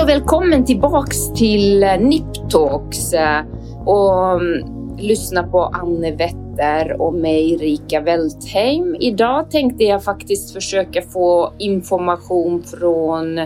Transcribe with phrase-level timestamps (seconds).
[0.00, 3.44] Hej och välkommen tillbaks till eh, Niptalks Talks eh,
[3.86, 8.96] och mm, lyssna på Anne Wetter och mig Rika Weltheim.
[9.00, 13.40] Idag tänkte jag faktiskt försöka få information från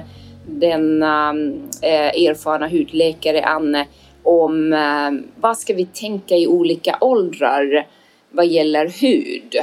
[0.47, 1.31] denna
[1.83, 3.87] eh, erfarna hudläkare Anne
[4.23, 4.77] om
[5.37, 7.87] vad ska vi tänka i olika åldrar
[8.31, 9.55] vad gäller hud.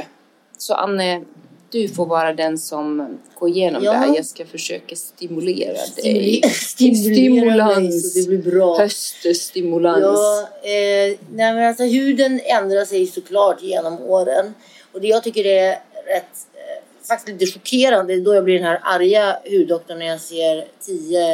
[0.58, 1.24] Så Anne,
[1.72, 3.92] du får vara den som går igenom Ja.
[3.92, 4.16] det här.
[4.16, 6.42] Jag ska försöka stimulera dig.
[6.52, 7.78] Stimulera Stimulans.
[7.78, 8.78] mig så det blir bra.
[8.78, 10.02] Höststimulans.
[10.02, 14.54] Ja, eh, nej, men alltså, huden ändrar sig såklart genom åren.
[14.92, 15.70] Och det jag tycker är
[16.06, 20.64] rätt, eh, faktiskt lite chockerande, då jag blir den här arga huddoktorn när jag ser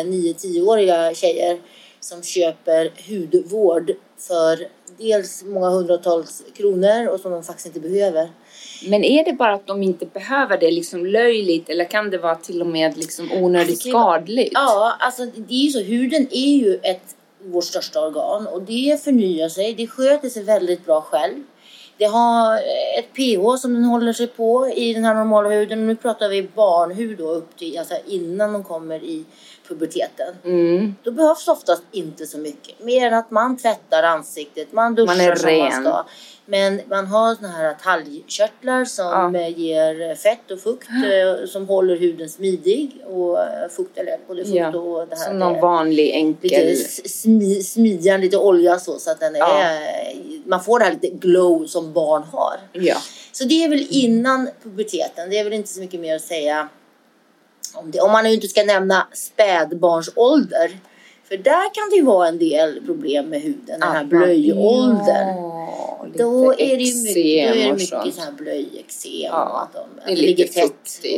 [0.04, 1.58] 9-10-åriga tjejer
[2.00, 4.66] som köper hudvård för
[4.98, 8.28] dels många hundratals kronor och som de faktiskt inte behöver.
[8.86, 12.34] Men är det bara att de inte behöver det liksom löjligt eller kan det vara
[12.34, 14.50] till och med liksom onödigt vara- skadligt?
[14.54, 15.80] Ja, alltså det är ju så.
[15.80, 19.74] Huden är ju ett, vårt största organ och det förnyar sig.
[19.74, 21.34] Det sköter sig väldigt bra själv.
[21.98, 22.56] Det har
[22.98, 25.86] ett pH som den håller sig på i den här normala huden.
[25.86, 29.24] Nu pratar vi barnhud då upp till, alltså innan de kommer i
[29.68, 30.34] puberteten.
[30.44, 30.94] Mm.
[31.02, 32.84] Då behövs oftast inte så mycket.
[32.84, 36.04] Mer än att man tvättar ansiktet, man duschar Man är som man ska.
[36.50, 39.40] Men man har såna här talgkörtlar som Ja.
[39.40, 44.44] eh, ger fett och fukt eh, som håller huden smidig och eh, fukt, eller både
[44.44, 46.66] fukt Ja, och det här Som någon vanlig enkel...
[46.66, 47.08] lite
[47.62, 49.78] smi, lite olja så, så att den är, Ja.
[50.46, 52.56] man får det här lite glow som barn har.
[52.72, 52.96] Ja.
[53.32, 55.30] Så det är väl innan puberteten.
[55.30, 56.68] Det är väl inte så mycket mer att säga
[57.74, 58.00] om det.
[58.00, 60.78] Om man nu inte ska nämna spädbarnsålder.
[61.28, 65.36] För där kan det ju vara en del problem med huden, den här blöjåldern.
[66.06, 69.44] Lite Då är det ju mycket, då är det och mycket så här blöjeksem Ja,
[69.48, 70.64] och att, de, att det ligger tätt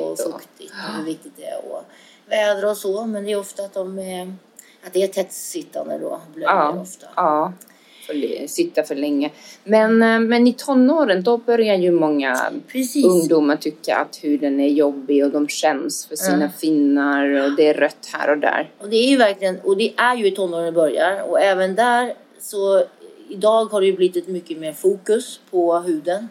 [0.02, 1.84] och och- fuktigt och hur viktigt det är att
[2.26, 3.04] vädra och så.
[3.06, 4.32] Men det är ofta att de är,
[4.86, 7.06] att det är tätt sittande då, blöjor Ja, ofta.
[7.16, 7.52] ja.
[8.06, 9.30] För, sitta för länge.
[9.64, 13.04] Men, eh, men i tonåren då börjar ju många Precis.
[13.04, 16.50] ungdomar tycka att huden är jobbig och de känns för sina Mm.
[16.58, 18.70] finnar och det är rött här och där.
[18.78, 21.22] Och det är ju verkligen, och det är ju i tonåren det börjar.
[21.30, 22.84] Och även där så
[23.30, 26.28] idag har det ju blivit ett mycket mer fokus på huden.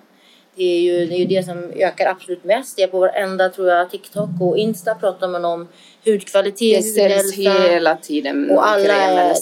[0.55, 2.75] Det är ju det, är ju det som ökar absolut mest.
[2.75, 5.67] Det är på varenda, tror jag, TikTok och Insta pratar man om
[6.05, 7.41] hudkvalitet, Det hudhälsa.
[7.41, 8.87] hela tiden Och alla,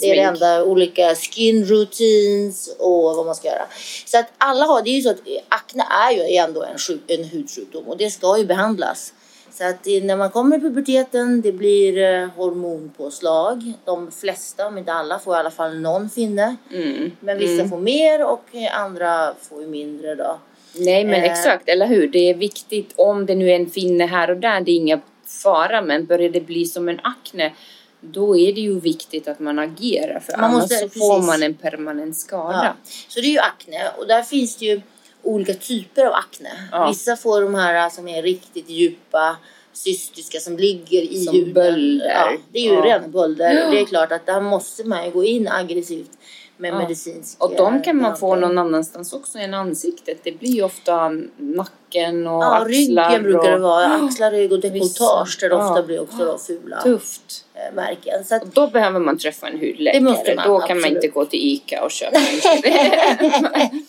[0.02, 3.66] det är det enda olika skin routines och vad man ska göra.
[4.06, 7.02] Så att alla har, det är ju så att akne är ju ändå en, sjuk,
[7.08, 9.14] en hudsjukdom och det ska ju behandlas.
[9.52, 13.74] Så att när man kommer i puberteten, det blir eh, hormonpåslag.
[13.86, 16.56] De flesta, om inte alla, får i alla fall någon finne.
[16.74, 17.12] Mm.
[17.20, 20.40] Men vissa får mer och eh, andra får ju mindre då.
[20.76, 21.32] Nej men Eh.
[21.32, 22.08] exakt, eller hur?
[22.08, 25.00] Det är viktigt om det nu är en finne här och där, det är inga
[25.44, 25.82] fara.
[25.82, 27.54] Men börjar det bli som en akne,
[28.02, 30.20] då är det ju viktigt att man agerar.
[30.20, 31.28] För Man annars måste- så får precis.
[31.28, 32.76] man en permanent skada.
[32.84, 32.92] Ja.
[33.08, 34.82] Så det är ju akne och där finns det ju
[35.24, 36.50] olika typer av akne.
[36.72, 36.88] Ja.
[36.88, 39.38] Vissa får de här som är riktigt djupa
[39.74, 41.54] cystiska som ligger i Som huden.
[41.54, 42.10] bölder.
[42.10, 42.82] Ja, det är ju Ja.
[42.86, 43.72] rena bölder.
[43.72, 46.12] Det är klart att där måste man ju gå in aggressivt
[46.58, 46.78] med Ja.
[46.78, 50.18] medicinsk Och de kan man eh, få någon annanstans också än ansiktet.
[50.24, 53.10] Det blir ju ofta nacken och Ja, axlar.
[53.10, 53.62] ryggen brukar det och...
[53.62, 53.86] vara.
[53.86, 57.46] Axlar, rygg och dekolletage där det ofta blir också då fula Tufft.
[57.54, 58.26] eh, märken.
[58.26, 60.00] Så att, Och då behöver man träffa en hudläkare.
[60.00, 61.04] Det måste man, då kan man absolut.
[61.04, 63.72] inte gå till Ica och köpa en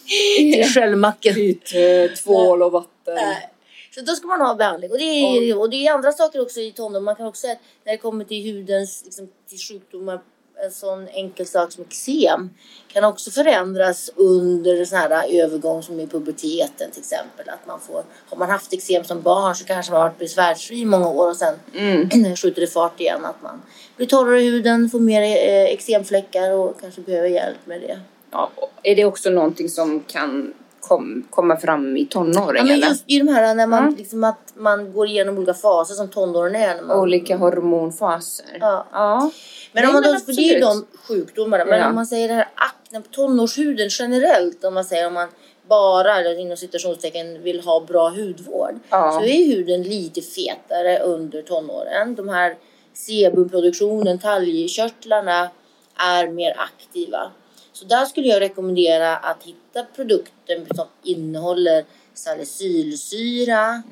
[0.53, 1.35] till sköljmacken.
[1.75, 3.15] eh, tvål och vatten.
[3.15, 3.49] Nej.
[3.95, 4.91] Så då ska man ha behandling.
[4.91, 7.05] Och det, är, och det är andra saker också i tonåren.
[7.05, 10.21] Man kan också säga att när det kommer till hudens liksom, till sjukdomar,
[10.65, 12.51] en sån enkel sak som eksem
[12.89, 17.49] kan också förändras under sån här övergång som i puberteten till exempel.
[17.49, 20.81] Att man får, har man haft eksem som barn så kanske man har varit besvärsfri
[20.81, 22.09] i många år och sen Mm.
[22.37, 23.25] skjuter det fart igen.
[23.25, 23.63] Att man
[23.97, 28.01] blir torrare i huden, får mer eh, eksemfläckar och kanske behöver hjälp med det.
[28.31, 28.51] Ja,
[28.83, 30.55] är det också någonting som kan
[30.89, 32.57] kom, komma fram i tonåren?
[32.57, 33.95] Ja, men just i de här när man, Mm.
[33.95, 36.75] liksom att man går igenom olika faser som tonåren är.
[36.77, 38.47] När man, Olika hormonfaser?
[38.61, 38.87] Ja.
[38.93, 39.31] ja.
[39.73, 41.65] Men, Nej, om man då, för det är de sjukdomarna.
[41.65, 41.89] Men Ja.
[41.89, 44.65] om man säger det här akne på tonårshuden generellt.
[44.65, 45.29] Om man säger om man
[45.69, 48.75] bara, eller inom citationstecken, vill ha bra hudvård.
[48.91, 49.13] Ja.
[49.13, 52.15] Så är huden lite fetare under tonåren.
[52.15, 52.57] De här
[52.95, 55.49] sebumproduktionen, talgkörtlarna
[55.97, 57.31] är mer aktiva.
[57.79, 61.85] Så där skulle jag rekommendera att hitta produkter som innehåller
[62.15, 63.83] salicylsyra,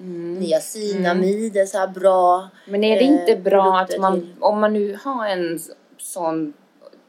[0.41, 2.49] niacinamid är så här bra.
[2.69, 5.61] Men är det eh, inte bra produkter att man, till- om man nu har en
[5.99, 6.53] sån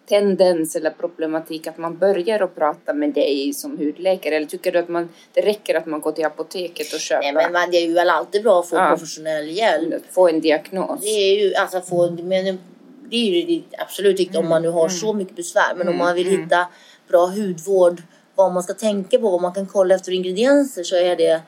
[0.09, 4.35] tendens eller problematik att man börjar att prata med dig som hudläkare?
[4.35, 7.33] Eller tycker du att man, det räcker att man går till apoteket och köper, Nej
[7.33, 8.89] men man, det är ju väl alltid bra att få Ja.
[8.89, 10.03] professionell hjälp.
[10.11, 11.01] få en diagnos?
[11.01, 12.59] Det är ju alltså få, men
[13.09, 15.73] det är ju det absolut viktigt om man nu har så mycket besvär.
[15.75, 16.67] Men om man vill hitta
[17.07, 18.01] bra hudvård,
[18.35, 21.41] vad man ska tänka på, vad man kan kolla efter ingredienser så är det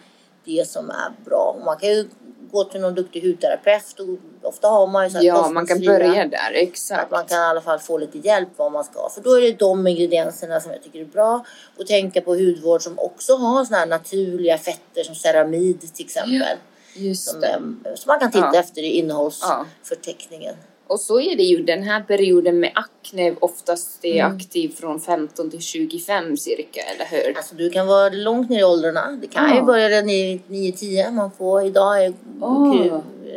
[0.46, 1.58] det som är bra.
[1.66, 2.10] Man kan ju
[2.52, 5.80] gå till någon duktig hudterapeut och ofta har man ju så här Ja, man kan
[5.86, 6.38] börja där.
[6.38, 7.12] Att Exakt.
[7.12, 9.10] man kan i alla fall få lite hjälp vad man ska.
[9.10, 11.46] För då är det de ingredienserna som jag tycker är bra.
[11.78, 16.58] Och tänka på hudvård som också har såna här naturliga fetter som ceramid till exempel.
[16.96, 17.48] Just Som, det.
[17.48, 18.60] em, som man kan titta Ja.
[18.60, 20.56] efter i innehållsförteckningen.
[20.90, 24.36] Och så är det ju den här perioden med akne oftast är Mm.
[24.38, 27.38] aktiv från 15 till 25 cirka, eller hur?
[27.38, 29.18] Alltså du kan vara långt ner i åldrarna.
[29.22, 29.56] Det kan Ja.
[29.56, 31.12] ju börja redan i 9-10.
[31.12, 32.74] Man får idag är Ah.
[32.74, 32.92] kry,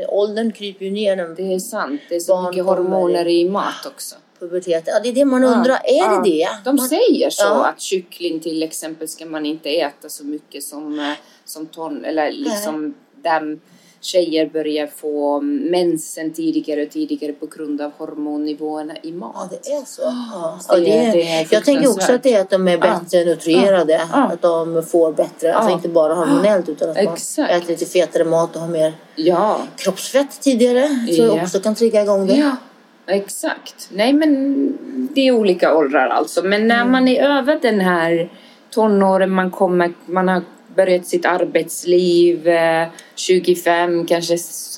[0.08, 2.00] åldern kryper ju ner när Det är sant.
[2.08, 4.14] Det är så mycket hormoner i mat också.
[4.38, 4.94] puberteten.
[4.94, 5.75] Ja, det är det man undrar.
[5.84, 6.22] Är Ja.
[6.25, 6.48] det det?
[6.64, 7.66] De man, säger så Ja.
[7.66, 11.12] att kyckling till exempel ska man inte äta så mycket som, eh,
[11.44, 13.58] som ton, eller liksom där
[14.02, 19.50] tjejer börjar få mensen tidigare och tidigare på grund av hormonnivåerna i Ja, mat.
[19.50, 20.02] det är så.
[20.02, 20.58] Ja.
[20.69, 22.78] det Ja, det är- det är jag tänker också att det är att de är
[22.78, 24.00] bättre nutrerade.
[24.12, 24.19] Ja.
[24.32, 25.76] Att de får bättre, alltså Ja.
[25.76, 27.50] inte bara hormonellt utan att man Exakt.
[27.52, 30.88] äter lite fetare mat och har mer Ja, kroppsfett tidigare.
[31.08, 31.43] Jag Ja.
[31.43, 32.34] också kan trigga igång det.
[32.37, 32.56] ja,
[33.06, 33.88] exakt.
[33.93, 34.78] Nej men
[35.14, 36.43] det är olika åldrar alltså.
[36.43, 36.93] Men när Mm.
[36.93, 38.31] man är över den här
[38.70, 40.43] tonåren, man kommer, man har
[40.76, 44.36] börjat sitt arbetsliv, eh, 25, kanske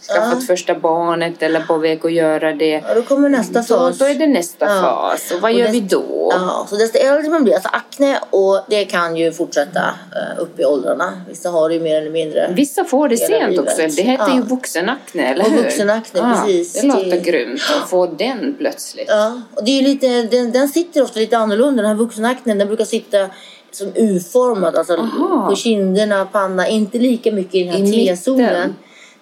[0.09, 0.47] skaffat Ja.
[0.47, 2.83] första barnet eller på väg att göra det.
[2.89, 3.99] Ja, då kommer nästa fas.
[3.99, 4.81] då är det nästa Ja.
[4.83, 5.31] fas.
[5.31, 6.29] Och vad Och gör vi då?
[6.33, 9.81] Ja, så desto äldre man blir, alltså akne och det kan ju fortsätta
[10.17, 11.21] eh, upp i åldrarna.
[11.29, 12.53] Vissa har det ju mer eller mindre.
[12.57, 13.59] Vissa får det sent livet.
[13.59, 13.77] också.
[13.77, 14.35] Det heter Ja.
[14.35, 15.63] ju vuxenakne, eller Och hur?
[15.63, 16.81] vuxenakne, Ja, precis.
[16.81, 19.07] Det låter Det- grymt att få den plötsligt.
[19.09, 21.83] Ja, och det är lite, den, den sitter ofta lite annorlunda.
[21.83, 23.29] Den här vuxenaknen den brukar sitta
[23.75, 25.49] som U-formad, alltså Aha.
[25.51, 27.93] på kinderna, panna, inte lika mycket i den här.
[27.93, 28.75] T-zonen.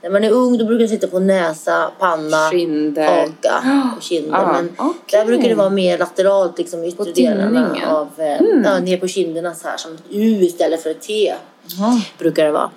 [0.02, 3.06] När man är ung då brukar den sitta på näsa, panna, Kinder.
[3.20, 3.62] haka
[3.96, 4.30] och kinder.
[4.38, 5.18] Ja, Men okej.
[5.20, 9.08] där brukar det vara mer lateralt, liksom yttre På delarna av, eh, ja, ner på
[9.08, 11.34] kinderna så här som ett U istället för ett T
[11.66, 12.00] Ja.
[12.18, 12.70] brukar det vara.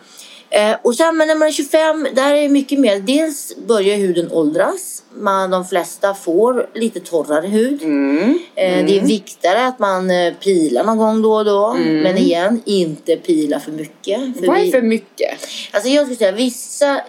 [0.56, 3.00] Eh, och sen men när man är 25, där är det mycket mer.
[3.00, 5.04] Dels börjar huden åldras.
[5.18, 7.84] Man, de flesta får lite torrare hud.
[7.84, 8.40] Mm.
[8.56, 11.74] Eh, Det är viktigare att man eh, pilar någon gång då och då.
[11.74, 14.20] Men igen, inte pila för mycket.
[14.40, 15.30] För Vad är vi- för mycket?
[15.72, 17.02] Alltså jag skulle säga vissa,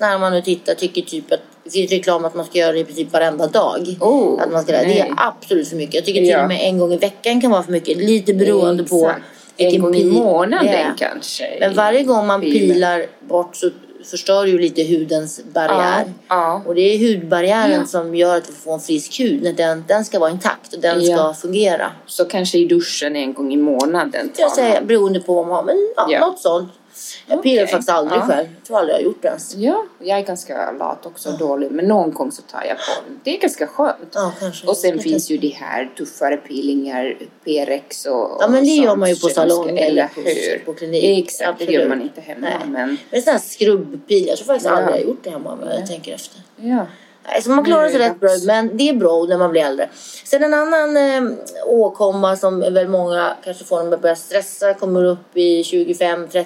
[0.00, 2.78] när man nu tittar, tycker typ att det finns reklam att man ska göra det
[2.78, 3.96] i princip varenda dag.
[4.00, 4.98] Oh, att man ska, det nej.
[4.98, 5.94] är absolut för mycket.
[5.94, 6.42] Jag tycker till Ja.
[6.42, 7.96] och med en gång i veckan kan vara för mycket.
[7.98, 9.24] Lite beroende på Exakt.
[9.56, 10.94] En gång i månaden är.
[10.98, 11.56] kanske.
[11.60, 12.52] Men varje gång man Pil.
[12.52, 13.70] pilar bort så
[14.04, 16.04] förstör ju lite hudens barriär.
[16.06, 16.62] Ja, ja.
[16.66, 17.84] Och det är hudbarriären Ja.
[17.86, 19.42] som gör att vi får en frisk hud.
[19.42, 21.16] När den, den ska vara intakt och den Ja.
[21.16, 21.90] ska fungera.
[22.06, 24.30] Så kanske i duschen en gång i månaden.
[24.38, 25.62] Jag säger beroende på vad man har.
[25.64, 26.20] Men ja, Ja.
[26.20, 26.68] något sånt.
[27.32, 27.72] Jag pilar Okej.
[27.72, 28.26] faktiskt aldrig Ja.
[28.26, 28.48] själv.
[28.58, 29.54] Jag tror aldrig jag har gjort det ens.
[29.56, 31.70] Ja, jag är ganska lat också, dålig.
[31.70, 33.20] Men någon gång så tar jag på den.
[33.24, 33.96] Det är ganska skönt.
[34.14, 34.66] Ja, kanske.
[34.66, 38.84] Och sen Jag finns ju de här tuffare peelingar, P-rex och Ja, men det och
[38.84, 40.64] gör man ju på salong eller på, hur?
[40.64, 41.24] på klinik.
[41.24, 41.72] Exakt, det Absolut.
[41.74, 42.40] gör man inte hemma.
[42.60, 42.68] Nej.
[42.68, 44.26] Men Men sån här skrubbpil.
[44.26, 44.76] Jag tror faktiskt Ja.
[44.76, 46.40] aldrig jag har gjort det hemma men jag tänker efter.
[46.56, 46.86] ja.
[47.28, 49.88] Nej, så man klarar sig rätt bra, men det är bra när man blir äldre.
[50.24, 51.22] Sen en annan eh,
[51.66, 56.44] åkomma som väl många kanske får när man börjar stressa, kommer upp i 25-30.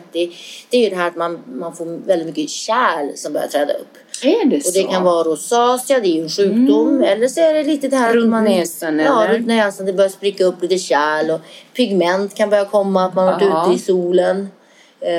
[0.71, 3.73] Det är ju det här att man, man får väldigt mycket kärl som börjar träda
[3.75, 3.89] upp.
[4.23, 4.79] Är det Och så?
[4.79, 7.03] det kan vara rosacea, det är ju en sjukdom.
[7.03, 8.45] Eller så är det lite det här Runt att man...
[8.45, 9.35] näsan, Ja, eller?
[9.35, 9.87] runt näsan.
[9.87, 11.41] Det börjar spricka upp lite kärl och
[11.75, 13.05] pigment kan börja komma.
[13.05, 14.49] Att man har varit ute i solen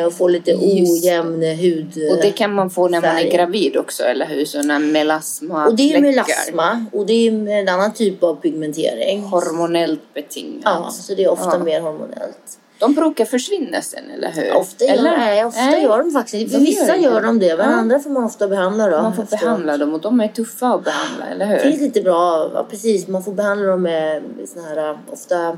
[0.06, 2.10] och får lite ojämn hud.
[2.12, 4.46] Och det kan man få när man är gravid också, eller hur?
[4.46, 9.22] Sådana melasma Och det är melasma och det är en annan typ av pigmentering.
[9.24, 10.62] Hormonellt betingat.
[10.65, 11.63] Ja, så det är ofta Ja.
[11.63, 12.60] mer hormonellt.
[12.79, 14.53] De brukar försvinna sen, eller hur?
[14.56, 15.17] Ofta, gör, eller?
[15.17, 15.84] nej, ofta Nej.
[15.84, 17.75] gör de faktiskt För De vissa gör gör de det, men Ja.
[17.75, 18.88] andra får man ofta behandla.
[18.89, 19.41] Då, Man får efteråt.
[19.41, 21.56] behandla dem och de är tuffa att behandla, eller hur?
[21.56, 23.08] Det finns lite bra, ja, precis.
[23.08, 25.58] Man får behandla dem med såna här, ofta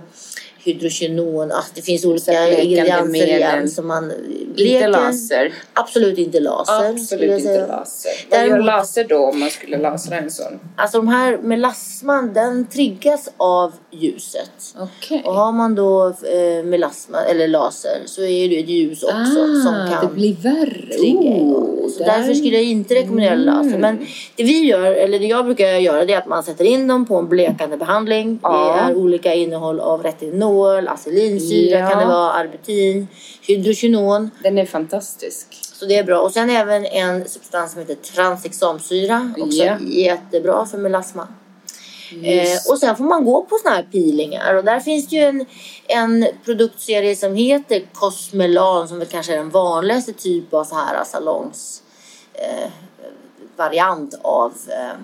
[0.74, 1.52] hydrogenon.
[1.52, 4.12] Ah, det finns olika ingredienser igen som man
[4.48, 4.88] Inte leker.
[4.88, 5.54] laser.
[5.74, 6.90] Absolut inte laser.
[6.90, 8.12] Absolut inte laser.
[8.30, 10.60] Vad gör laser då om man skulle lasra en sån?
[10.76, 14.52] Alltså de här melasman, den triggas av ljuset.
[14.80, 15.22] Okej.
[15.26, 19.74] Och har man då eh, melasma eller laser så är det ett ljus också som
[19.90, 20.94] kan Ah, det blir värre.
[20.98, 21.20] trigga.
[21.20, 23.78] Oh, Så därför skulle jag inte rekommendera laser.
[23.78, 23.98] Men
[24.36, 27.06] det vi gör, eller det jag brukar göra det är att man sätter in dem
[27.06, 28.40] på en blekande behandling.
[28.44, 28.84] Ja.
[28.86, 31.90] Det är olika innehåll av retinol, acelinsyra Ja.
[31.90, 33.08] kan det vara, arbutin,
[33.42, 34.32] hydrogenon.
[34.44, 35.48] Den är fantastisk.
[35.74, 36.20] Så det är bra.
[36.20, 39.34] Och sen även en substans som heter transexamsyra.
[39.38, 39.78] Också Ja.
[39.80, 41.28] jättebra för melasma.
[42.24, 45.22] Eh, och sen får man gå på såna här peelingar och där finns det ju
[45.22, 45.46] en,
[45.88, 51.04] en produktserie som heter Cosmelan som väl kanske är den vanligaste typ av så här
[51.04, 51.84] salongs
[52.34, 52.70] eh,
[53.56, 54.98] variant av eh,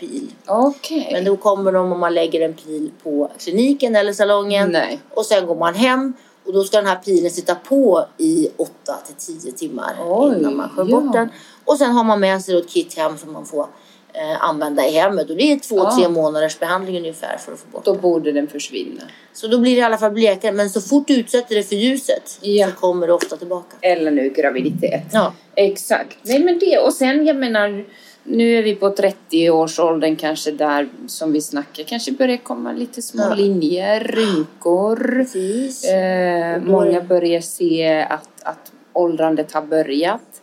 [0.00, 0.30] pil.
[0.46, 1.08] Okej.
[1.12, 4.98] Men då kommer de om man lägger en pil på kliniken eller salongen Nej.
[5.10, 6.12] och sen går man hem
[6.46, 8.70] och då ska den här pilen sitta på i 8
[9.06, 11.00] till 10 timmar Oj, innan man skär ja.
[11.00, 11.28] bort den.
[11.64, 13.66] Och sen har man med sig ett kit hem som man får
[14.12, 15.96] eh, använda i hemmet och det är två, Ja.
[15.98, 18.00] tre månaders behandling ungefär för att få bort Då den.
[18.00, 19.02] borde den försvinna.
[19.32, 21.76] Så då blir det i alla fall blekare men så fort du utsätter det för
[21.76, 22.66] ljuset Ja.
[22.68, 23.76] så kommer det ofta tillbaka.
[23.80, 25.02] Eller nu graviditet.
[25.12, 25.32] Ja.
[25.54, 26.18] Exakt.
[26.22, 27.84] Nej men det och sen jag menar
[28.24, 33.22] nu är vi på 30-årsåldern kanske där som vi snackar kanske börjar komma lite små
[33.22, 33.34] Ja.
[33.34, 35.20] linjer, rynkor.
[35.94, 40.42] Eh, många börjar se att, att åldrandet har börjat.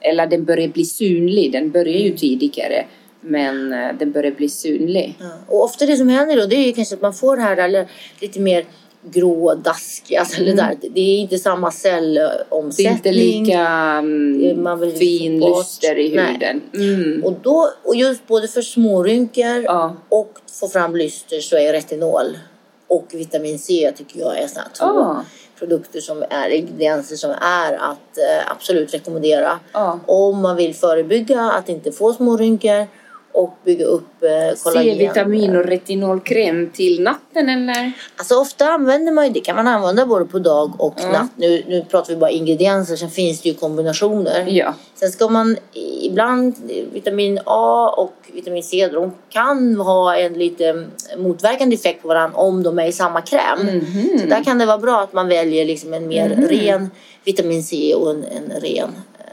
[0.00, 1.52] Eller den börjar bli synlig.
[1.52, 2.06] Den börjar Mm.
[2.06, 2.84] ju tidigare.
[3.20, 5.14] Men eh, den börjar bli synlig.
[5.20, 5.26] Ja.
[5.48, 7.56] Och ofta det som händer då det är ju kanske att man får det här
[7.56, 7.86] eller,
[8.20, 8.64] lite mer
[9.04, 10.20] grå, daskiga.
[10.20, 10.76] Alltså, eller där.
[10.94, 12.14] Det är inte samma Mm.
[12.14, 12.92] Det är cellomsättning.
[12.92, 16.60] inte lika mm, inte fin lyster i huden.
[16.74, 17.24] Mm.
[17.24, 19.96] Och, då, och just både för smårynkor Ja.
[20.08, 22.38] och få fram lyster så är retinol
[22.86, 25.24] och vitamin C tycker jag är här två Ah.
[25.58, 29.58] produkter som är ingredienser som är att eh, absolut rekommendera.
[29.72, 30.00] Ja.
[30.06, 32.86] Om man vill förebygga att inte få smårynkor
[33.32, 34.94] och bygga upp eh, kollagen.
[34.94, 37.92] C-vitamin och retinolkräm till natten eller?
[38.16, 41.12] Alltså ofta använder man ju det kan man använda både på dag och Ja.
[41.12, 41.30] natt.
[41.36, 44.46] Nu, nu pratar vi bara ingredienser, sen finns det ju kombinationer.
[44.48, 44.74] Ja.
[44.94, 45.56] Sen ska man
[46.02, 46.54] ibland,
[46.92, 50.84] vitamin A och vitamin C, de kan ha en lite
[51.18, 53.58] motverkande effekt på varandra om de är i samma kräm.
[53.66, 54.18] Mhm.
[54.18, 56.90] Så där kan det vara bra att man väljer liksom en mer ren
[57.24, 58.88] vitamin C och en, en ren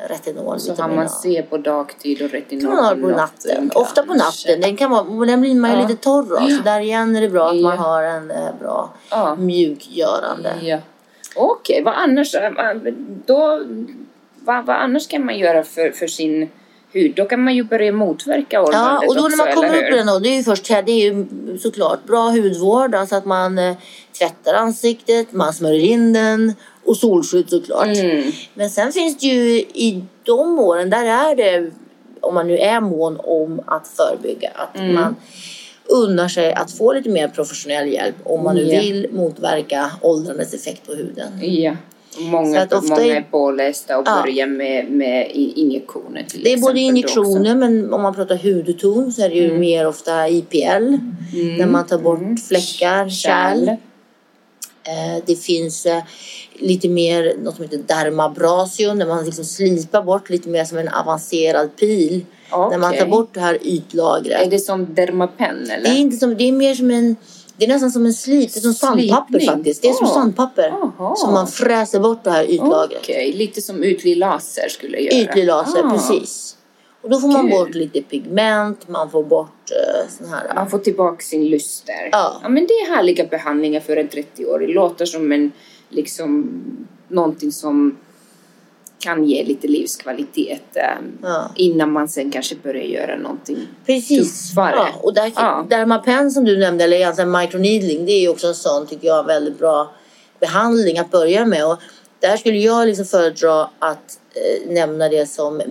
[0.07, 0.59] retinol.
[0.59, 1.09] Så vitamin man.
[1.09, 3.71] C på dagtid och retinol kan man ha det på natten.
[3.75, 4.61] Ofta på natten.
[4.61, 5.87] Den, kan vara, den blir man ju Ja.
[5.87, 6.49] lite torr av.
[6.49, 7.61] Så där igen är det bra att Ja.
[7.69, 9.35] man har en eh, bra Ja.
[9.35, 10.53] mjukgörande.
[10.61, 10.77] Ja.
[11.35, 12.51] Okej, vad annars eh,
[13.25, 13.61] då,
[14.39, 16.49] vad, vad annars kan man göra för, för sin
[16.91, 17.13] hud?
[17.15, 19.93] Då kan man ju börja motverka Ja, åldrandet och då när också, man kommer upp
[19.93, 21.25] i den då, det är ju först det är ju
[21.59, 23.75] såklart bra hudvård, alltså att man eh,
[24.19, 26.53] tvättar ansiktet, man smörjer in den
[26.89, 27.87] och solskydd såklart.
[27.97, 28.31] Mm.
[28.53, 31.71] Men sen finns det ju i de åren, där är det,
[32.21, 34.93] om man nu är mån om att förebygga, att Mm.
[34.95, 35.15] man
[35.85, 38.81] unnar sig att få lite mer professionell hjälp om man nu Ja.
[38.81, 41.27] vill motverka åldrandets effekt på huden.
[41.41, 41.75] Ja.
[42.11, 44.21] Så Många, många är- pålästa och Ja.
[44.21, 49.21] börjar med, med injektioner till Det är både injektioner men om man pratar hudton så
[49.21, 49.59] är det ju Mm.
[49.59, 50.97] mer ofta IPL.
[51.57, 53.15] När man tar bort fläckar, också.
[53.15, 53.67] kärl.
[54.83, 56.03] Eh, det finns eh,
[56.59, 60.87] lite mer något som heter dermabrasio när man liksom slipar bort lite mer som en
[60.89, 62.25] avancerad pil.
[62.51, 64.41] När man tar bort det här ytlagret.
[64.45, 65.83] Är det som Dermapen eller?
[65.83, 67.15] Det är, inte som, det är mer som en
[67.57, 69.47] det är nästan som en slip, det är som sandpapper Slipning?
[69.57, 69.81] faktiskt.
[69.81, 70.13] Det är som Ah.
[70.13, 70.73] sandpapper.
[70.97, 71.15] Jaha.
[71.15, 72.99] Som man fräser bort det här ytlagret.
[73.01, 75.15] Okej, lite som ytlig laser skulle göra.
[75.15, 75.89] Ytlig laser, Ah.
[75.91, 76.55] precis.
[77.01, 77.49] Och då får man Kul.
[77.51, 80.51] bort lite pigment, man får bort uh, sån här...
[80.55, 82.09] Man får tillbaka sin lyster.
[82.11, 82.41] Ja.
[82.49, 84.75] men det är härliga behandlingar för en 30-årig.
[84.75, 85.51] Låter som en,
[85.89, 86.61] liksom,
[87.07, 87.97] någonting som
[88.99, 90.83] kan ge lite livskvalitet eh,
[91.23, 91.51] Ja.
[91.55, 94.49] innan man sen kanske börjar göra någonting Precis.
[94.49, 94.75] tuffare.
[94.75, 95.65] Ja, och där, Ja.
[95.69, 99.23] Dermapen som du nämnde, eller egentligen microneedling, det är ju också en sån, tycker jag,
[99.23, 99.91] väldigt bra
[100.39, 101.65] behandling att börja med.
[101.67, 101.77] Och
[102.19, 105.61] där skulle jag liksom föredra att eh, nämna det som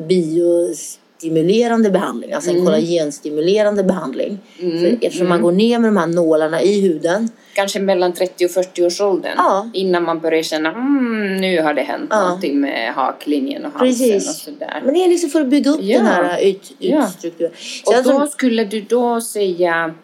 [1.22, 2.66] biostimulerande behandling, alltså en Mm.
[2.66, 4.38] kollagenstimulerande behandling.
[4.62, 7.28] Mm, För eftersom man går ner med de här nålarna i huden.
[7.54, 9.32] Kanske mellan 30 och 40 års åldern.
[9.36, 9.70] Ja.
[9.74, 12.22] Innan man börjar känna mm, nu har det hänt Ja.
[12.28, 14.28] någonting med haklinjen och halsen Precis.
[14.30, 14.82] och sådär.
[14.84, 15.98] Men det är liksom för att bygga upp Ja.
[15.98, 17.06] den här yt, Ja.
[17.08, 17.52] ytstrukturen.
[17.86, 19.94] Och Sen då så- skulle du då säga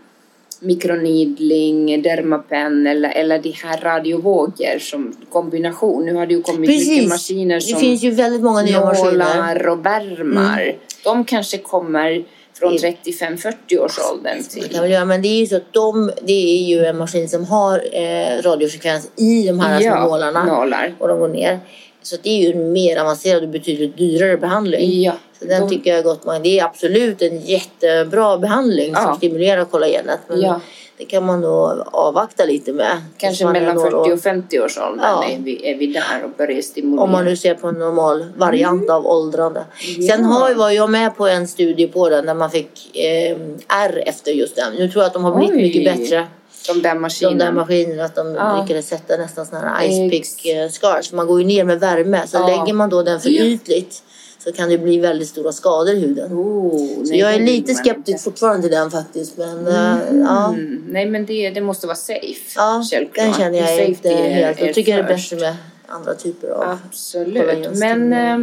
[0.64, 6.04] mikroneedling, dermapen eller, eller de här radiovågor som kombination.
[6.06, 7.08] Nu har det ju kommit mycket Precis.
[7.08, 9.12] maskiner Det som finns ju väldigt många nya maskiner.
[9.12, 10.74] nålar och värmar.
[11.04, 12.24] De kanske kommer
[12.58, 14.90] från I- 35-40 års åldern Det till.
[14.90, 17.74] göra, men det är ju så att de, det är ju en maskin som har
[17.92, 20.44] eh, radiofrekvens i de här små nålarna.
[20.44, 20.94] nålar.
[20.98, 21.60] Och de går ner.
[22.04, 25.02] Så det är ju en mer avancerad och betydligt dyrare behandling.
[25.02, 25.12] Ja.
[25.38, 29.00] Så den de- tycker jag gott man, det är absolut en jättebra behandling Ja.
[29.02, 30.18] som stimulerar kollagenet.
[30.28, 30.60] Men Ja.
[30.98, 33.02] det kan man nog avvakta lite med.
[33.16, 34.12] Kanske mellan några 40 år.
[34.12, 35.24] och 50 års åldern Ja.
[35.24, 37.02] är, vi, är vi där och börjar stimulera.
[37.04, 39.64] Om man nu ser på en normal variant av åldrande.
[39.96, 40.02] Mm.
[40.08, 43.36] Sen har, var jag med på en studie på den där man fick eh,
[43.68, 44.72] R efter just den.
[44.78, 45.62] Nu tror jag att de har blivit Oj.
[45.62, 46.26] mycket bättre.
[46.66, 47.44] De där De maskinerna.
[47.44, 48.60] där maskinerna att de Ja.
[48.62, 51.12] lyckades sätta nästan sådana här ice Ex- pick eh, scars.
[51.12, 52.26] Man går ju ner med värme.
[52.26, 52.46] Så Ja.
[52.46, 53.44] lägger man då den för Ja.
[53.44, 54.02] ytligt
[54.44, 56.32] så kan det bli väldigt stora skador i huden.
[56.32, 59.36] Oh, Så nej, jag är lite skeptisk fortfarande till den faktiskt.
[59.38, 59.96] Men eh,
[60.28, 60.84] ja, Mm.
[60.88, 62.52] Nej men det, det måste vara safe.
[62.56, 63.24] ja Självklart.
[63.26, 64.60] den känner jag Safety inte helt.
[64.60, 65.56] Jag tycker det är bättre med
[65.86, 67.70] andra typer av Absolut.
[67.78, 68.38] Men, eh,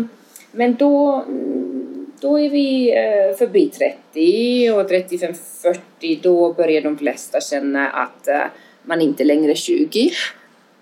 [0.52, 1.26] men då,
[2.22, 8.42] då är vi eh, förbi 30 och 35-40 då börjar de flesta känna att eh,
[8.84, 10.12] man inte längre är 20.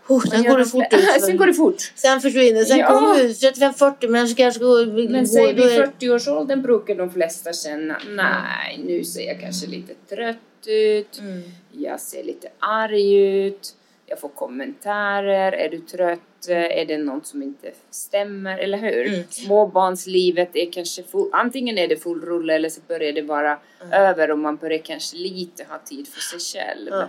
[0.08, 1.22] Oh, sen går det fort ut.
[1.22, 1.92] sen går det fort.
[1.96, 2.88] Sen försvinner Sen Ja.
[2.88, 5.10] kommer vi ut 35-40 men kanske går...
[5.10, 9.94] Men säger vi är- 40-årsåldern brukar de flesta känna nej, nu ser jag kanske lite
[10.16, 11.20] trött ut.
[11.20, 11.42] Mm.
[11.72, 13.16] Jag ser lite arg
[13.46, 13.76] ut.
[14.10, 15.52] Jag får kommentarer.
[15.52, 16.20] Är du trött?
[16.50, 18.58] Är det något som inte stämmer?
[18.58, 19.08] Eller hur?
[19.08, 19.24] Mm.
[19.30, 23.58] Småbarnslivet är kanske full, antingen är det full rulle eller så börjar det vara
[23.92, 26.90] över och man börjar kanske lite ha tid för sig själv.
[26.92, 27.08] Ja.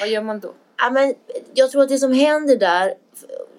[0.00, 0.52] Vad gör man då?
[0.76, 1.14] Ja, men
[1.54, 2.94] jag tror att det som händer där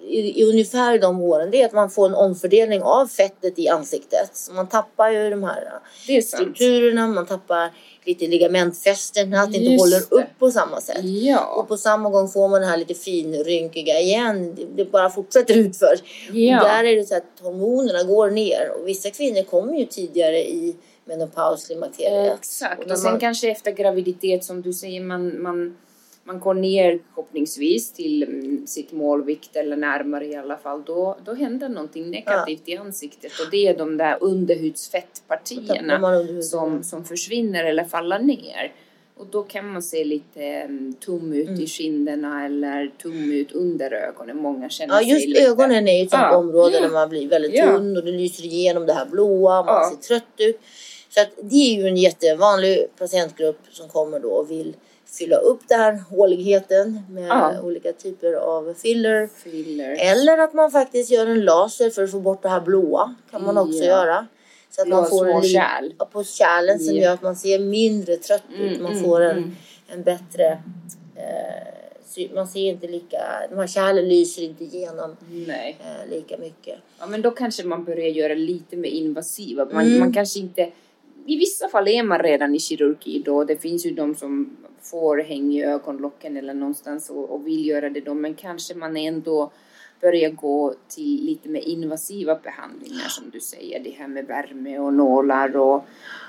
[0.02, 3.70] i, i ungefär de åren det är att man får en omfördelning av fettet i
[3.70, 4.30] ansiktet.
[4.34, 5.80] Så man tappar ju de här
[6.22, 7.70] strukturerna, man tappar
[8.10, 11.04] lite ligamentfästen, att det inte Just håller upp på samma sätt.
[11.04, 11.46] Ja.
[11.46, 14.58] Och på samma gång får man det här lite finrynkiga igen.
[14.76, 16.00] Det, bara fortsätter utför.
[16.34, 16.62] Ja.
[16.62, 20.40] Och där är det så att hormonerna går ner och vissa kvinnor kommer ju tidigare
[20.40, 20.76] i
[21.06, 22.38] menopaus, klimakteriet.
[22.40, 22.86] Exakt.
[22.86, 25.78] när Och sen man- kanske efter graviditet som du säger man, man,
[26.30, 30.84] man går ner förhoppningsvis till mm, sitt målvikt eller närmare i alla fall.
[30.86, 37.06] Då, då händer någonting negativt i ansiktet och det är de där underhudsfettpartierna som, som
[37.06, 38.74] försvinner eller faller ner.
[39.18, 41.62] Och då kan man se lite mm, tom ut Mm.
[41.62, 44.38] i kinderna eller tom ut under ögonen.
[44.38, 45.44] Många känner Ja, sig just lite...
[45.44, 46.38] ögonen är ju ett sånt Ja.
[46.38, 47.66] område där man blir väldigt Ja.
[47.66, 49.92] tunn och det lyser igenom det här blåa, man Ja.
[49.92, 50.60] ser trött ut.
[51.10, 54.76] Så att det är ju en jättevanlig patientgrupp som kommer då och vill
[55.12, 57.62] fylla upp den här håligheten med Ja.
[57.62, 59.30] olika typer av filler.
[59.44, 59.96] Filler.
[60.00, 63.16] Eller att man faktiskt gör en laser för att få bort det här blåa.
[63.32, 63.86] kan man också Ja.
[63.86, 64.28] göra.
[64.72, 65.92] Så att Blå man får en kärl.
[66.12, 68.72] på kärlen som gör att man ser mindre trött ut.
[68.72, 69.56] Mm, Man mm, får en, mm.
[69.88, 70.62] en bättre...
[71.16, 71.76] Eh,
[72.34, 73.18] man ser inte lika...
[73.50, 75.12] De här kärlen lyser inte igenom
[75.48, 76.80] eh, lika mycket.
[77.00, 79.66] Ja, men då kanske man börjar göra lite mer invasiva.
[79.72, 80.00] Man, Mm.
[80.00, 80.72] man kanske inte...
[81.26, 83.44] I vissa fall är man redan i kirurgi då.
[83.44, 84.58] Det finns ju de som
[84.92, 88.14] får häng i ögonlocken eller någonstans och, och vill göra det då.
[88.14, 89.52] Men kanske man ändå
[90.02, 93.80] börjar gå till lite mer invasiva behandlingar som du säger.
[93.80, 95.86] Det här med värme och nålar och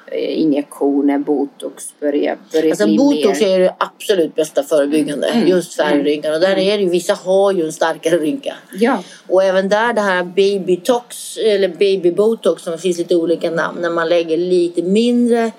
[0.06, 3.48] eh, injektioner, botox börjar, börjar Alltså bli botox mer...
[3.48, 5.28] är det absolut bästa förebyggande.
[5.28, 5.48] Mm.
[5.48, 6.34] Just färgrynkan.
[6.34, 8.54] Och där är det ju, vissa har ju en starkare rynka.
[8.72, 13.78] Ja, Och även där det här babytox eller babybotox som finns lite olika namn.
[13.80, 15.52] När man lägger lite mindre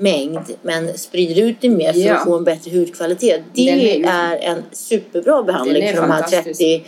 [0.00, 2.14] mängd men sprider ut det mer för Ja.
[2.16, 3.42] att få en bättre hudkvalitet.
[3.54, 6.58] Det är är, en superbra behandling för de här fantastisk.
[6.60, 6.84] 30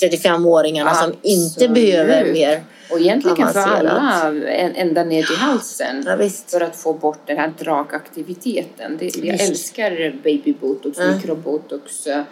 [0.00, 1.74] 35-åringarna som inte Absolut.
[1.74, 2.62] behöver mer.
[2.90, 3.92] och egentligen för Avancerat.
[3.92, 6.04] alla en- ända ner till halsen.
[6.06, 8.96] Ja, för att få bort den här dragaktiviteten.
[9.00, 11.14] Det, jag älskar babybotox, Ja.
[11.14, 12.22] mikrobotox eh,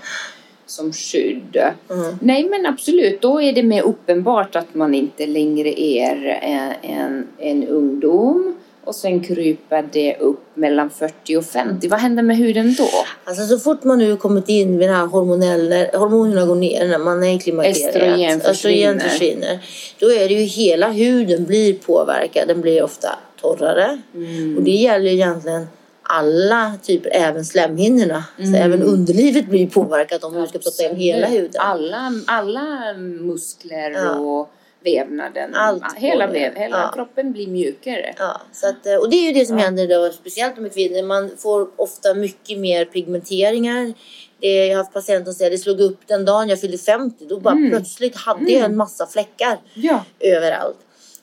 [0.66, 1.56] som skydd.
[1.90, 2.16] Mm.
[2.20, 7.26] Nej men absolut, då är det mer uppenbart att man inte längre är en, en,
[7.38, 11.88] en ungdom och sen kryper det upp mellan 40 och 50.
[11.88, 12.88] Vad händer med huden då?
[13.24, 16.88] Alltså så fort man nu kommit in vid den här hormonell, när hormonerna går ner
[16.88, 17.86] när man är i klimakteriet.
[17.96, 19.08] Östrogen försvinner.
[19.08, 19.58] försvinner.
[19.98, 22.48] Då är det ju hela huden blir påverkad.
[22.48, 23.98] Den blir ofta torrare.
[24.14, 24.56] Mm.
[24.56, 25.66] Och det gäller ju egentligen
[26.02, 28.24] alla typer, även slemhinnorna.
[28.38, 28.52] Mm.
[28.52, 31.60] Så även underlivet blir påverkat om du ska prata in hela huden.
[31.60, 34.14] Alla, alla muskler Ja.
[34.18, 34.50] och
[34.84, 35.54] vävnaden.
[35.54, 36.90] Allt hela väv, hela Ja.
[36.94, 38.14] kroppen blir mjukare.
[38.18, 39.64] Ja, så att, eh, och det är ju det som Ja.
[39.64, 41.02] händer då, speciellt med kvinnor.
[41.02, 43.92] Man får ofta mycket mer pigmenteringar.
[44.40, 46.78] Det, jag har haft patienter som säger att det slog upp den dagen jag fyllde
[46.78, 47.26] 50.
[47.26, 47.70] Då bara Mm.
[47.70, 50.04] plötsligt hade jag en massa fläckar Ja.
[50.20, 50.76] överallt.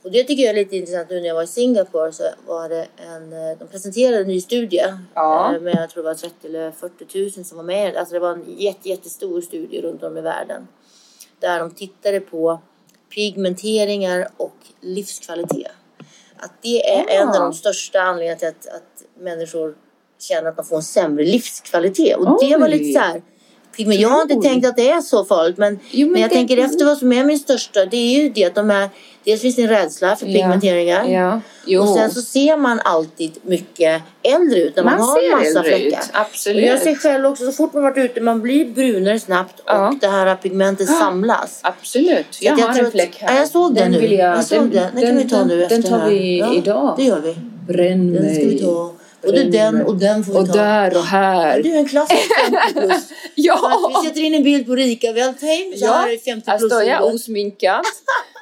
[0.03, 2.69] Och det tycker jag är lite intressant nu när jag var i Singapore så var
[2.69, 5.55] det en, eh, de presenterade en ny studie Ja.
[5.55, 7.95] eh, med jag tror det var 30 eller 40 000 som var med.
[7.97, 10.67] Alltså det var en jätte, jättestor studie runt om i världen.
[11.39, 12.59] Där de tittade på
[13.15, 15.71] pigmenteringar och livskvalitet.
[16.37, 17.21] Att det är Ah.
[17.21, 19.75] en av de största anledningarna till att, att människor
[20.19, 22.17] känner att de får en sämre livskvalitet.
[22.17, 22.77] Och det var Oj.
[22.77, 23.21] lite så här.
[23.77, 26.29] Pigment- Jag har inte tänkt att det är så farligt men, Jo, men men jag
[26.29, 28.89] det- tänker efter vad som är min största det är ju det att de är
[29.23, 30.33] Dels finns det en rädsla för Ja.
[30.33, 31.05] pigmenteringar.
[31.07, 31.41] Ja.
[31.65, 31.81] Jo.
[31.81, 35.63] Och sen så ser man alltid mycket äldre ut när man, man har en massa
[35.63, 35.99] fläckar.
[35.99, 36.09] ut.
[36.13, 36.65] Absolut.
[36.65, 39.87] Jag ser själv också, så fort man varit ute, man blir brunare snabbt Ja.
[39.89, 41.59] och det här pigmentet samlas.
[41.63, 42.37] Absolut.
[42.41, 43.33] Jag att har tror en fläck här.
[43.33, 43.99] Ja, jag såg den, nu.
[43.99, 44.95] Vill jag, jag såg den.
[44.95, 46.93] Den, kan vi ta nu efter Den tar vi ja, idag.
[46.97, 47.35] Det gör vi.
[47.67, 48.91] Bränn Den ska vi ta.
[49.21, 50.53] Både den och den får vi Och ta.
[50.53, 51.63] där och här.
[51.63, 53.09] du är en klassisk 50 plus.
[53.35, 53.91] Ja!
[54.01, 55.73] vi sätter in en bild på Rika Weltheim.
[55.75, 57.81] Ja, här är 50 Här står jag osminkad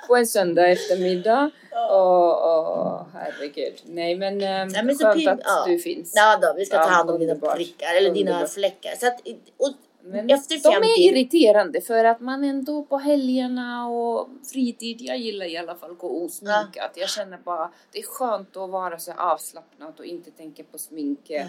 [0.08, 1.50] på en söndag eftermiddag.
[1.72, 3.74] Åh, åh, herregud.
[3.86, 5.66] Nej men, eh, Nej, men skönt att ja.
[5.68, 6.14] du finns.
[6.16, 7.56] Ja då, vi ska ta Ja, hand om dina underbart.
[7.56, 8.54] prickar eller dina Underbart.
[8.54, 8.92] fläckar.
[9.00, 9.20] Så att,
[9.58, 9.74] och
[10.12, 15.18] Men Efter de 50 är irriterande för att man ändå på helgerna och fritid, jag
[15.18, 16.92] gillar i alla fall att gå osminkat.
[16.96, 21.48] Jag känner bara, det är skönt att vara så avslappnad och inte tänka på sminket.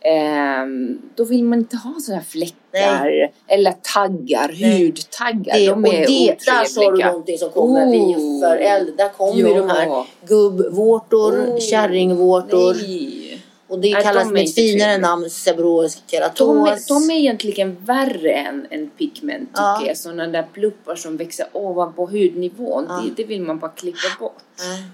[0.00, 4.86] Ehm, då vill man inte ha sådana fläckar eller taggar, Nej.
[4.86, 5.54] hudtaggar.
[5.58, 8.40] Det, de och är det, där sa du någonting som kommer vi Oh.
[8.40, 8.94] för äldre.
[8.96, 9.54] Där kommer ju Ja.
[9.54, 11.58] de här gubbvårtor, Oh.
[11.58, 12.74] kärringvårtor.
[12.74, 13.23] Nej.
[13.68, 15.08] Och det Nej, kallas de är med ett finare trevliga.
[15.08, 16.68] namn seborrheisk De, keratos.
[16.90, 19.82] är- de är egentligen värre än, än pigment tycker Ja.
[19.86, 19.96] jag.
[19.96, 22.86] Sådana där pluppar som växer ovanpå hudnivån.
[22.88, 23.02] Ja.
[23.06, 24.36] Det, det vill man bara klippa bort.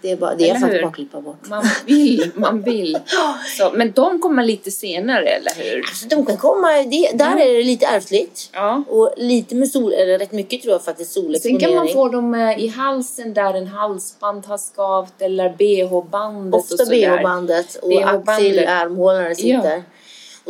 [0.02, 1.48] Det är, bara, det är faktiskt bara att klippa bort.
[1.48, 2.98] Man vill, man vill.
[3.58, 5.78] Så, men de kommer lite senare, eller hur?
[5.78, 8.50] Alltså, de kan komma, det, där är det lite ärftligt.
[8.52, 8.82] Ja.
[8.88, 11.60] Och lite med sol, eller rätt mycket tror jag faktiskt Sen solexponering.
[11.60, 16.58] kan man få dem eh, i halsen där en halsband har skavt eller bh-bandet och
[16.58, 19.82] Ofta bh-bandet och axilärmhålorna sitter.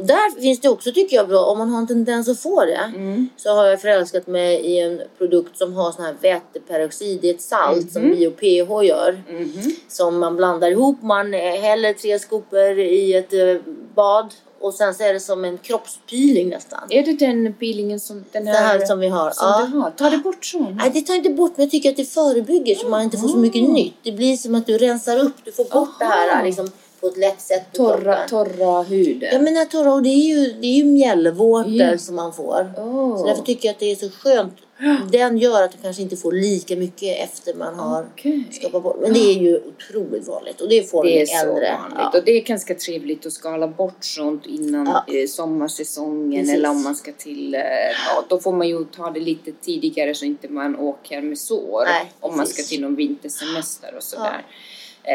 [0.01, 2.65] Och där finns det också tycker jag bra, om man har en tendens att få
[2.65, 2.93] det.
[2.95, 3.29] Mm.
[3.37, 7.19] Så har jag förälskat mig i en produkt som har sån här väteperoxid.
[7.21, 9.23] Det är ett salt som BioPH gör.
[9.29, 9.73] Mhm.
[9.89, 11.03] Som man blandar ihop.
[11.03, 13.57] Man häller tre skopor i ett eh,
[13.95, 14.35] bad.
[14.61, 16.81] Och sen så är det som en kroppspeeling nästan.
[16.91, 19.31] Är det den peelingen som den här, här som vi har.
[19.31, 19.81] som ja.
[19.81, 19.91] har?
[19.91, 20.77] Tar det bort sån?
[20.77, 23.29] Nej, det tar inte bort, men jag tycker att det förebygger så man inte får
[23.29, 23.95] så mycket nytt.
[24.03, 26.45] Det blir som att du rensar upp, du får bort det här Aha.
[26.45, 27.63] liksom, på ett lätt sätt.
[27.73, 29.29] Torra, torra huden?
[29.33, 31.99] Ja, men den här torra, och det är ju, det är ju mjällvårtor Ja.
[31.99, 32.73] som man får.
[32.79, 33.19] Åh.
[33.19, 34.55] Så därför tycker jag att det är så skönt.
[35.13, 38.45] Den gör att du kanske inte får lika mycket efter man har Okej.
[38.51, 38.97] skapat bort.
[39.01, 41.77] Men det är ju otroligt vanligt och det får Det är så äldre.
[41.81, 41.99] vanligt.
[41.99, 42.11] Ja.
[42.19, 45.15] Och det är ganska trevligt att skala bort sånt innan Ja.
[45.15, 46.55] eh, sommarsäsongen Precis.
[46.55, 47.61] eller om man ska till, eh,
[48.07, 51.85] ja då får man ju ta det lite tidigare så inte man åker med sår
[51.85, 54.25] Nej, om man ska till någon vintersemester och sådär.
[54.49, 54.55] Eh,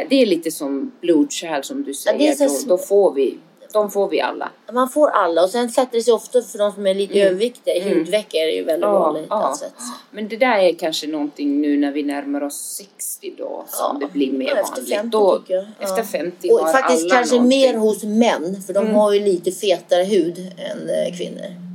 [0.09, 3.37] Det är lite som blodkärl som du säger, är så då, då får vi,
[3.73, 4.49] de får vi alla.
[4.73, 7.27] Man får alla och sen sätter det sig ofta för de som är lite Mm.
[7.27, 7.75] överviktiga.
[7.75, 7.97] Mm.
[7.97, 9.25] Hudveck är det ju väldigt Ja, vanligt.
[9.29, 9.35] ja.
[9.43, 9.65] Alltså.
[10.11, 14.07] Men det där är kanske någonting nu när vi närmar oss 60 då som Ja.
[14.07, 14.89] det blir mer Ja, efter vanligt.
[14.95, 15.65] 50 då, tycker jag.
[15.79, 15.85] Ja.
[15.85, 17.59] Efter 50 Och har faktiskt alla kanske någonting.
[17.61, 18.95] mer hos män för de Mm.
[18.95, 21.65] har ju lite fetare hud än eh, kvinnor.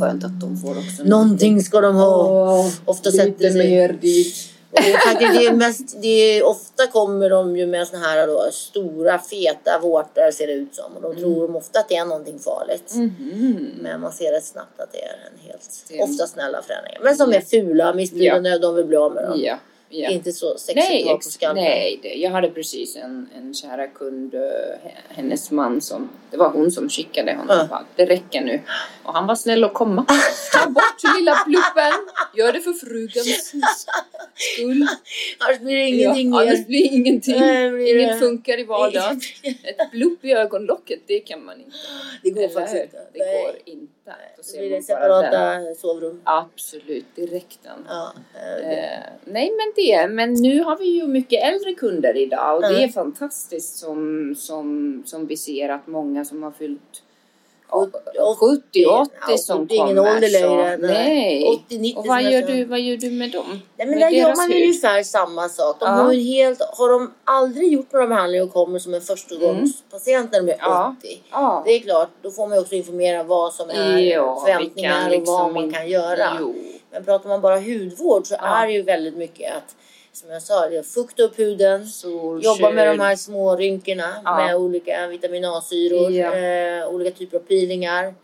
[0.00, 2.28] Skönt att de får också Någonting ska de ha.
[2.58, 4.36] Åh, Ofta lite sätter sig- mer dit.
[4.74, 4.80] Och
[5.20, 6.08] det det är mest, det
[6.38, 10.74] är, ofta kommer de ju med såna här då, stora feta vårtor ser det ut
[10.74, 10.92] som.
[10.96, 11.14] Och Mm.
[11.16, 12.92] de tror de ofta att det är någonting farligt.
[12.94, 13.70] Mhm.
[13.82, 17.00] Men man ser rätt snabbt att det är en helt, ofta snälla förändringar.
[17.02, 19.40] Men som är fula, missbildande, de vill bli av med dem.
[19.40, 19.58] Ja,
[20.02, 20.10] ja.
[20.10, 21.64] Inte så sexigt Nej, att ha på skalpen.
[21.64, 24.40] nej det, jag hade precis en, en kära kund, eh,
[25.08, 27.56] hennes man som, det var hon som skickade honom.
[27.58, 27.66] Ja.
[27.70, 28.60] Bara, det räcker nu.
[29.04, 30.04] Och han var snäll att komma.
[30.52, 31.92] Ta bort lilla pluppen.
[32.36, 33.54] Gör det för frugans
[34.34, 34.86] skull.
[35.38, 36.40] Annars blir det ingenting ja.
[36.42, 37.40] Annars blir ingenting.
[37.40, 39.20] Nej, blir det- Inget funkar i vardagen.
[39.42, 41.76] Ett plupp i ögonlocket, det kan man inte.
[42.22, 42.98] Det går Eller faktiskt inte.
[43.12, 44.03] Det går inte.
[44.04, 46.20] Då Då ser blir det separata sovrum.
[46.24, 47.86] Absolut, direkten.
[47.88, 52.56] Ja, eh, Eh, nej men det, men nu har vi ju mycket äldre kunder idag
[52.56, 52.84] och det Mm.
[52.84, 57.02] är fantastiskt som, som, som vi ser att många som har fyllt
[57.70, 57.92] Åt-
[58.40, 60.76] 70, 80 ja, som det är ingen ålder längre.
[60.80, 61.44] så, nej.
[61.66, 63.46] 80, 90 och vad gör, du, vad gör du med dem?
[63.50, 64.62] Nej, men med där gör man hud?
[64.62, 65.76] ungefär samma sak.
[65.80, 65.90] De Ja.
[65.92, 70.52] har, helt, har de aldrig gjort några behandlingar och kommer som en förstagångspatient när de
[70.52, 70.94] är Ja.
[71.00, 71.22] 80.
[71.30, 71.62] Ja.
[71.66, 75.10] Det är klart, då får man också informera vad som är Ja, förväntningar kan och
[75.10, 76.36] liksom vad man in- kan göra.
[76.40, 76.54] Jo.
[76.92, 79.74] Men pratar man bara hudvård så är det ju väldigt mycket att,
[80.14, 81.86] som jag sa, det fukta upp huden.
[81.86, 82.44] Solskydd.
[82.44, 84.36] Jobba med de här små rynkorna Ja.
[84.36, 86.34] med olika vitamin A-syror, Ja.
[86.34, 88.14] eh, olika typer av peelingar,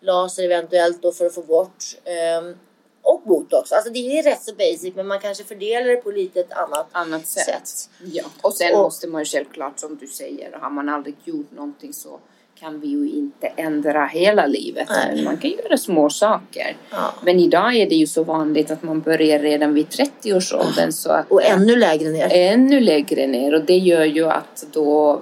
[0.00, 1.84] laser eventuellt då för att få bort.
[2.04, 2.56] ehm,
[3.02, 3.72] och botox.
[3.72, 6.86] Alltså det är rätt så basic men man kanske fördelar det på lite ett annat
[6.92, 7.66] annat sätt.
[7.68, 7.90] sätt.
[8.12, 8.24] Ja.
[8.42, 11.92] Och sen Och- måste man ju självklart som du säger, har man aldrig gjort någonting
[11.92, 12.20] så
[12.60, 14.88] kan vi ju inte ändra hela livet.
[14.90, 15.24] Nej.
[15.24, 16.76] Man kan göra små saker.
[16.90, 17.14] Ja.
[17.22, 21.30] Men idag är det ju så vanligt att man börjar redan vid 30-årsåldern så att
[21.30, 22.28] Och ännu lägre ner.
[22.30, 25.20] ännu lägre ner och det gör ju att då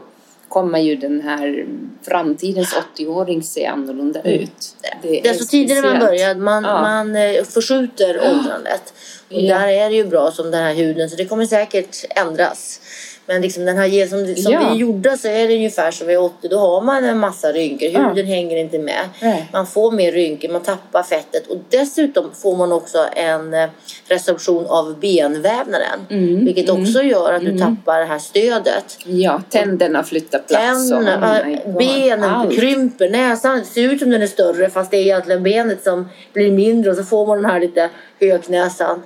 [0.48, 1.66] kommer ju den här
[2.03, 4.77] framtidens 80-åring se annorlunda ut.
[5.03, 6.81] Det är Desto tidigare man börjar, man, Ja.
[6.83, 8.92] man eh, förskjuter åldrandet.
[9.29, 9.59] Och Ja.
[9.59, 12.81] där är det ju bra som den här huden, så det kommer säkert ändras.
[13.29, 14.59] Men liksom den här som, som Ja.
[14.61, 16.49] vi är gjorda så är det ungefär som vid 80.
[16.49, 17.88] Då har man en massa rynkor.
[17.88, 18.09] Ja.
[18.09, 19.09] Huden hänger inte med.
[19.23, 19.49] Nej.
[19.53, 21.47] Man får mer rynkor, man tappar fettet.
[21.47, 23.69] Och dessutom får man också en eh,
[24.09, 26.01] resorption av benvävnaden.
[26.11, 27.59] Mm, Vilket mm, också gör att du mm.
[27.77, 28.99] tappar det här stödet.
[29.05, 30.93] Ja, tänderna flyttar plats.
[30.93, 32.57] och- Tänderna, oh benen allt.
[32.57, 36.51] krymper, näsan ser ut som den är större fast det är egentligen benet som blir
[36.53, 39.03] mindre och så får man den här lite höknäsan.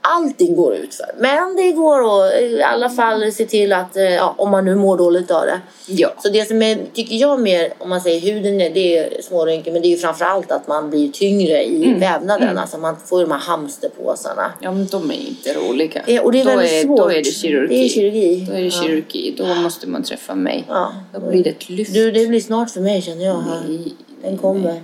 [0.00, 1.06] Allting går ut för.
[1.18, 4.74] Men det går att i alla fall se till att, eh, ja, om man nu
[4.74, 5.60] mår dåligt av det.
[5.86, 6.08] Ja.
[6.22, 9.72] Så det som är, tycker jag mer, om man säger huden, är, det är smårynkor
[9.72, 12.00] men det är ju framförallt att man blir tyngre i Mm.
[12.00, 12.58] vävnaden.
[12.58, 14.52] Alltså man får de här hamsterpåsarna.
[14.60, 16.02] Ja, men de är inte roliga.
[16.06, 16.98] Eh, Och det är då, väldigt är, svårt.
[16.98, 17.76] då är det kirurgi.
[17.78, 18.46] Det är kirurgi.
[18.50, 18.70] Då är det Ja.
[18.82, 19.34] kirurgi.
[19.38, 20.64] Då måste man träffa mig.
[20.68, 20.92] Ja.
[21.14, 21.94] Då blir det ett lyft.
[21.94, 23.34] Du, det blir snart för mig känner jag.
[23.34, 23.60] Här.
[23.68, 24.72] Nej, Den kommer.
[24.72, 24.82] Nej,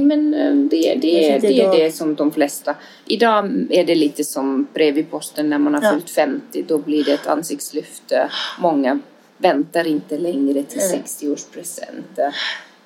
[0.00, 2.74] men eh, det, det, är, det är det som de flesta...
[3.06, 5.92] Idag är det lite som brev i posten när man har Ja.
[5.92, 6.64] fyllt 50.
[6.68, 8.12] Då blir det ett ansiktslyft.
[8.12, 8.24] Eh,
[8.58, 8.98] Många
[9.36, 11.02] väntar inte längre till Nej.
[11.06, 12.32] 60-årspresent.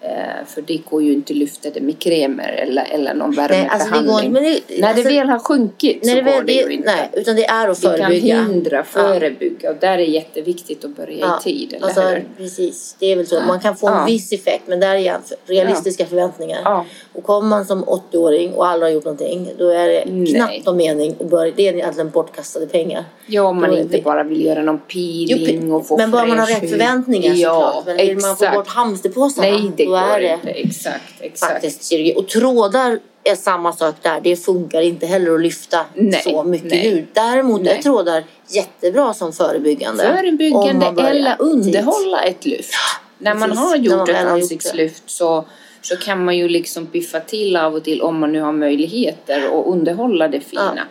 [0.05, 3.69] Eh, för det går ju inte att lyfta det med kremer eller, eller någon Nej,
[3.71, 4.33] alltså det värmebehandling.
[4.33, 6.87] går det, När alltså, det väl har sjunkit så det går det det, ju inte.
[6.97, 8.37] Nej, utan det är att Vi kan förebygga.
[8.43, 12.25] hindra, förebygga och där är jätteviktigt att börja Ja, i tid, eller alltså, hur?
[12.37, 13.41] Precis, det är väl så.
[13.41, 14.05] Man kan få en Ja.
[14.07, 16.61] viss effekt men där är igen realistiska förväntningar.
[16.65, 16.85] Ja.
[17.13, 20.27] Och kommer man som 80-åring och aldrig har gjort någonting då är det Nej.
[20.35, 21.53] knappt någon mening att börja.
[21.57, 23.05] Det är egentligen bortkastade pengar.
[23.27, 26.11] Ja, om man Då inte vi- bara vill göra någon Jo, peeling och få men
[26.11, 27.87] bara man har rätt förväntningar Ja, såklart.
[27.87, 29.61] Men vill man få bort hamsterpåsarna Nej,
[29.97, 30.51] är det inte.
[30.51, 31.53] Exakt, exakt.
[31.53, 32.15] faktiskt kirurgi.
[32.17, 34.21] Och trådar är samma sak där.
[34.21, 36.91] Det funkar inte heller att lyfta Nej, så mycket nej.
[36.91, 37.07] hud.
[37.13, 37.79] Däremot Nej.
[37.79, 40.03] är trådar jättebra som förebyggande.
[40.03, 42.75] Förebyggande eller underhålla ett lyft.
[43.19, 45.45] När man Precis, har gjort ett ansiktslyft så,
[45.83, 49.49] så kan man ju liksom piffa till av och till om man nu har möjligheter
[49.49, 50.87] och underhålla det fina.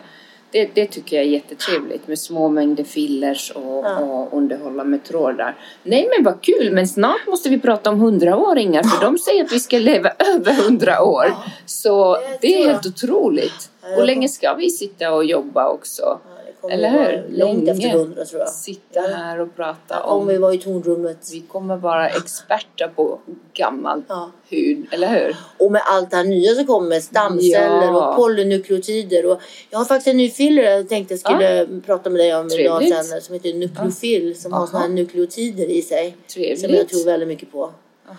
[0.52, 3.98] Det, det tycker jag är jättetrevligt med små mängder fillers och, Ja.
[3.98, 5.56] och underhålla med trådar.
[5.82, 9.52] Nej men vad kul, men snart måste vi prata om hundraåringar för de säger att
[9.52, 11.32] vi ska leva över hundra år.
[11.66, 13.70] Så Det är helt otroligt.
[13.98, 16.18] Och länge ska vi sitta och jobba också.
[16.62, 17.38] Ja, Eller hur?
[17.38, 18.48] Långt efter hundra tror jag.
[18.50, 20.42] Sitta här och prata Här kommer vi om...
[20.42, 21.28] vara i tornrummet.
[21.32, 23.18] Vi kommer vara experter på
[23.54, 24.30] gammal Ja.
[24.50, 25.36] hud, eller hur?
[25.58, 28.08] Och med allt det här nya som kommer, stamceller Ja.
[28.10, 29.26] och polynukleotider.
[29.26, 32.46] Och jag har faktiskt en ny filler jag tänkte jag skulle prata med dig om
[32.46, 33.06] idag Trevligt.
[33.06, 33.20] sen.
[33.20, 36.16] Som heter Nucleofil som har såna här nukleotider i sig.
[36.26, 36.88] Som jag Trevligt.
[36.88, 37.70] tror väldigt mycket på.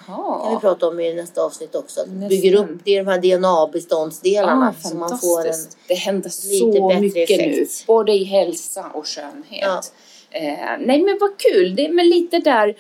[0.06, 2.02] Kan vi prata om i nästa avsnitt också.
[2.02, 2.30] Att Nästan.
[2.30, 4.74] bygger upp det är de här DNA-beståndsdelarna.
[4.80, 5.54] Ah, så man får en...
[5.88, 7.58] Det händer lite så bättre mycket effekt.
[7.58, 9.62] nu, både i hälsa och skönhet.
[9.62, 9.82] Ja.
[10.36, 12.68] Eh, nej men vad kul, det är med lite där.
[12.68, 12.76] Eh,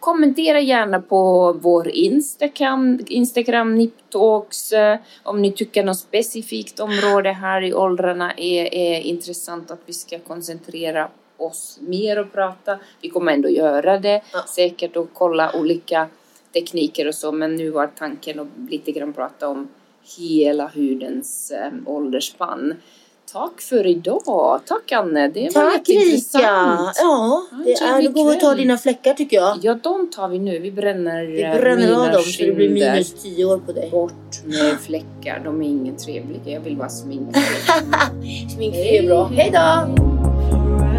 [0.00, 4.72] kommentera gärna på vår Instagram, Instagram Niptalks.
[4.72, 9.92] Eh, om ni tycker något specifikt område här i åldrarna är, är intressant att vi
[9.92, 12.78] ska koncentrera oss mer och prata.
[13.00, 14.38] Vi kommer ändå göra det Ja.
[14.54, 16.08] säkert och kolla olika
[16.52, 19.68] tekniker och så men nu var tanken att lite grann prata om
[20.18, 22.74] hela hudens eh, åldersspann.
[23.32, 24.60] Tack för idag.
[24.66, 26.40] Tack Anne, det var Tack Rika!
[26.40, 29.58] Ja, Ja, det är, då går och tar dina fläckar tycker jag.
[29.62, 30.58] Ja, de tar vi nu.
[30.58, 33.90] Vi bränner, Vi eh, bränner av dem så det blir minus 10 år på dig.
[33.90, 35.40] Bort med fläckar.
[35.44, 36.40] De är ingen trevliga.
[36.44, 37.40] Jag vill bara sminka.
[38.54, 39.24] Sminkfri är bra.
[39.24, 40.91] Hej då!